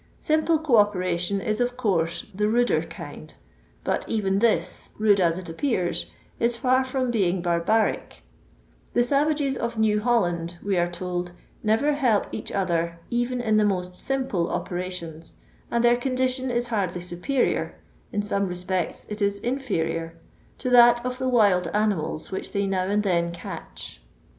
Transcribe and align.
Simple 0.17 0.57
co 0.57 0.77
operation 0.77 1.39
is 1.41 1.61
of 1.61 1.77
course 1.77 2.25
the 2.33 2.47
ruder 2.47 2.81
kind; 2.81 3.35
but 3.83 4.03
even 4.09 4.39
this, 4.39 4.89
rude 4.97 5.19
as 5.21 5.37
it 5.37 5.47
appears, 5.47 6.07
is 6.39 6.55
far 6.57 6.83
from 6.83 7.11
being 7.11 7.39
bar 7.43 7.61
baric 7.63 8.21
"The 8.95 9.03
savages 9.03 9.55
of 9.55 9.77
New 9.77 10.01
Holland," 10.01 10.57
we 10.63 10.75
are 10.75 10.89
told, 10.89 11.33
'* 11.49 11.63
never 11.71 11.93
help 11.93 12.25
each 12.31 12.51
other 12.51 12.99
even 13.11 13.41
in 13.41 13.57
the 13.57 13.63
most 13.63 13.93
simple 13.93 14.49
operations; 14.49 15.35
and 15.69 15.83
their 15.83 15.97
condition 15.97 16.49
is 16.49 16.69
hardly 16.69 17.01
superior— 17.01 17.75
^in 18.11 18.23
some 18.23 18.47
respects 18.47 19.05
it 19.07 19.21
is 19.21 19.37
inferior— 19.37 20.15
to 20.57 20.71
that 20.71 21.05
of 21.05 21.19
the 21.19 21.29
wild 21.29 21.67
animals 21.75 22.31
which 22.31 22.53
they 22.53 22.65
now 22.65 22.85
and 22.89 23.03
then 23.03 23.31
catch." 23.31 24.01